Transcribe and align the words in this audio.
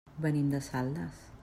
Venim 0.23 0.47
de 0.53 0.63
Saldes. 0.69 1.25